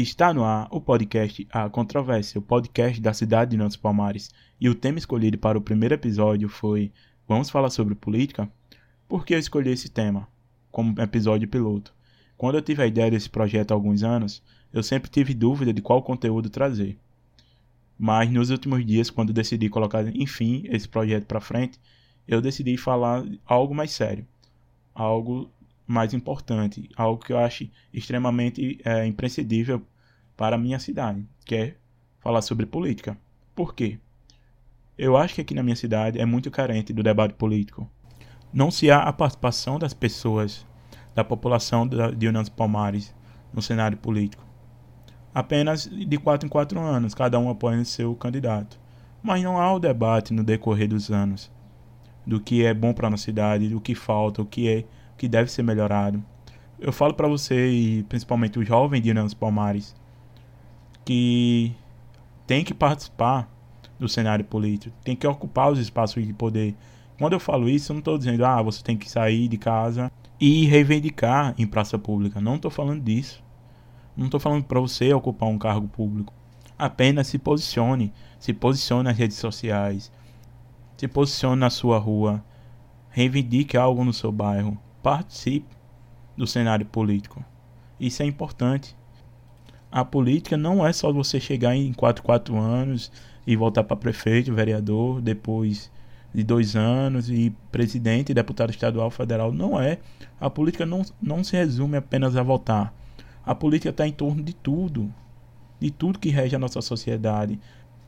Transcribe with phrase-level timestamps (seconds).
[0.00, 4.30] Está no ar o podcast A Controvérsia, o podcast da cidade de Nantes Palmares,
[4.60, 6.92] e o tema escolhido para o primeiro episódio foi
[7.26, 8.48] Vamos falar sobre política?
[9.08, 10.28] Por que eu escolhi esse tema
[10.70, 11.92] como episódio piloto?
[12.36, 14.40] Quando eu tive a ideia desse projeto há alguns anos,
[14.72, 16.96] eu sempre tive dúvida de qual conteúdo trazer.
[17.98, 21.76] Mas nos últimos dias, quando decidi colocar, enfim, esse projeto para frente,
[22.24, 24.24] eu decidi falar algo mais sério,
[24.94, 25.50] algo
[25.88, 29.82] mais importante, algo que eu acho extremamente é, imprescindível
[30.36, 31.76] para a minha cidade, que é
[32.20, 33.16] falar sobre política.
[33.54, 33.98] Por quê?
[34.96, 37.90] Eu acho que aqui na minha cidade é muito carente do debate político.
[38.52, 40.66] Não se há a participação das pessoas,
[41.14, 43.14] da população de Unas Palmares
[43.52, 44.46] no cenário político.
[45.34, 48.78] Apenas de quatro em quatro anos, cada um apoia seu candidato.
[49.22, 51.50] Mas não há o debate no decorrer dos anos
[52.28, 54.84] do que é bom para a nossa cidade, do que falta, o que é
[55.18, 56.24] que deve ser melhorado.
[56.80, 59.94] Eu falo para você e principalmente o jovem de Unas Palmares
[61.04, 61.74] que
[62.46, 63.50] tem que participar
[63.98, 66.76] do cenário político, tem que ocupar os espaços de poder.
[67.18, 70.12] Quando eu falo isso, eu não estou dizendo, ah, você tem que sair de casa
[70.40, 72.40] e reivindicar em praça pública.
[72.40, 73.42] Não estou falando disso.
[74.16, 76.32] Não estou falando para você ocupar um cargo público.
[76.78, 78.12] Apenas se posicione.
[78.38, 80.12] Se posicione nas redes sociais.
[80.96, 82.44] Se posicione na sua rua.
[83.10, 84.78] Reivindique algo no seu bairro
[85.08, 85.74] participe
[86.36, 87.42] do cenário político.
[87.98, 88.94] Isso é importante.
[89.90, 93.10] A política não é só você chegar em 4, 4 anos
[93.46, 95.90] e voltar para prefeito, vereador, depois
[96.34, 99.50] de dois anos e presidente, deputado estadual, federal.
[99.50, 99.96] Não é.
[100.38, 102.92] A política não, não se resume apenas a votar.
[103.46, 105.10] A política está em torno de tudo.
[105.80, 107.58] De tudo que rege a nossa sociedade.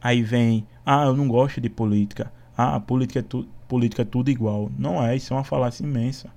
[0.00, 2.32] Aí vem, ah, eu não gosto de política.
[2.56, 4.70] Ah, a política é, tu, política é tudo igual.
[4.78, 6.34] Não é, isso é uma falácia imensa.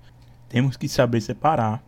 [0.49, 1.83] Temos que saber separar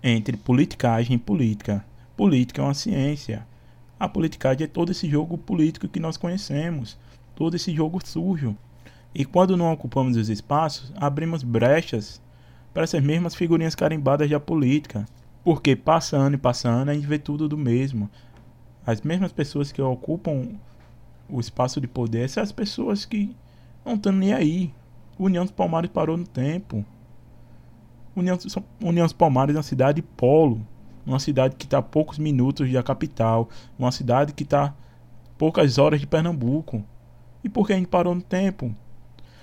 [0.00, 1.84] entre politicagem e política.
[2.16, 3.44] Política é uma ciência.
[3.98, 6.96] A politicagem é todo esse jogo político que nós conhecemos,
[7.34, 8.56] todo esse jogo sujo.
[9.12, 12.22] E quando não ocupamos os espaços, abrimos brechas
[12.72, 15.04] para essas mesmas figurinhas carimbadas da política.
[15.42, 18.08] Porque passando e passando, a gente vê tudo do mesmo.
[18.86, 20.50] As mesmas pessoas que ocupam
[21.28, 23.34] o espaço de poder são as pessoas que
[23.84, 24.72] não estão nem aí.
[25.18, 26.84] União dos Palmares parou no tempo.
[28.16, 28.38] União,
[28.82, 30.66] União Palmares é uma cidade polo,
[31.04, 34.74] uma cidade que está a poucos minutos da capital, uma cidade que está
[35.36, 36.82] poucas horas de Pernambuco.
[37.44, 38.74] E por que a gente parou no tempo?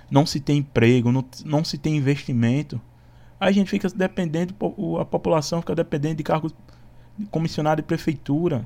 [0.10, 2.82] Não se tem emprego, não, não se tem investimento.
[3.40, 4.56] Aí a gente fica dependendo,
[5.00, 6.54] a população fica dependendo de cargos
[7.18, 8.66] de comissionário de prefeitura,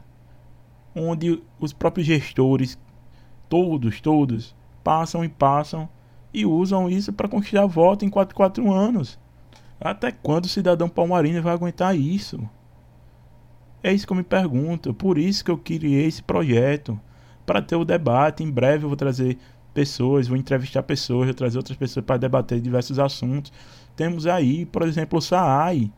[0.95, 2.79] onde os próprios gestores,
[3.50, 5.89] todos, todos, passam e passam
[6.34, 9.19] e usam isso para conquistar voto em 4, 4 anos.
[9.80, 12.40] Até quando o cidadão palmarino vai aguentar isso?
[13.84, 14.94] É isso que eu me pergunto.
[14.94, 17.00] Por isso que eu criei esse projeto.
[17.46, 18.44] Para ter o debate.
[18.44, 19.38] Em breve eu vou trazer
[19.74, 23.54] pessoas, vou entrevistar pessoas, vou trazer outras pessoas para debater diversos assuntos.
[23.96, 25.92] Temos aí, por exemplo, o SAAI.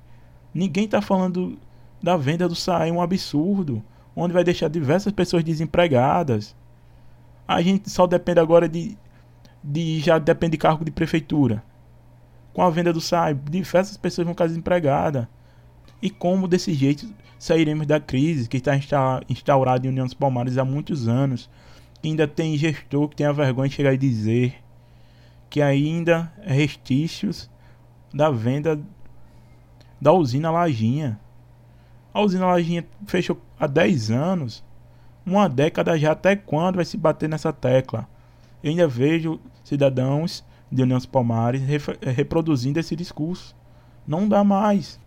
[0.54, 1.58] Ninguém está falando
[2.04, 3.82] da venda do SAAI, um absurdo.
[4.16, 6.56] Onde vai deixar diversas pessoas desempregadas.
[7.48, 8.98] A gente só depende agora de.
[9.64, 11.64] de já depende de cargo de prefeitura
[12.54, 15.28] com a venda do SAI, diversas pessoas vão ficar desempregadas.
[16.02, 18.76] E como desse jeito sairemos da crise que está
[19.30, 21.50] instaurada em União dos Palmares há muitos anos?
[22.04, 24.56] Ainda tem gestor que tem a vergonha de chegar e dizer
[25.50, 27.50] que ainda é restícios
[28.14, 28.80] da venda
[30.00, 31.20] da usina Lajinha.
[32.14, 34.64] A usina Lajinha fechou há 10 anos.
[35.26, 38.08] Uma década já, até quando vai se bater nessa tecla?
[38.64, 43.56] Eu ainda vejo cidadãos de União Palmares eh, reproduzindo esse discurso.
[44.08, 45.00] Não dá mais.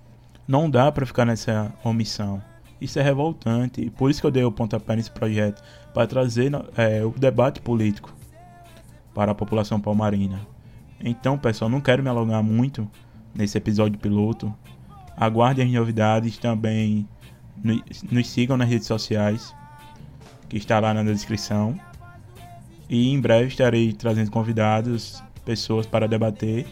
[0.47, 2.43] Não dá para ficar nessa omissão.
[2.81, 3.91] Isso é revoltante.
[3.91, 5.63] Por isso que eu dei o pontapé nesse projeto
[5.95, 8.13] para trazer é, o debate político
[9.15, 10.41] para a população palmarina.
[11.01, 12.89] Então, pessoal, não quero me alongar muito
[13.35, 14.53] nesse episódio piloto.
[15.17, 17.09] Aguardem as novidades também.
[18.11, 19.55] Nos sigam nas redes sociais,
[20.49, 21.79] que está lá na descrição.
[22.89, 26.67] E em breve estarei trazendo convidados pessoas para debater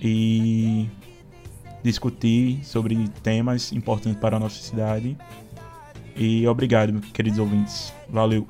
[0.00, 0.88] e
[1.82, 5.16] discutir sobre temas importantes para a nossa cidade.
[6.16, 7.92] E obrigado, queridos ouvintes.
[8.08, 8.46] Valeu!